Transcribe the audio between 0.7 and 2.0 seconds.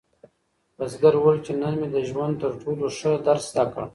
بزګر وویل چې نن مې د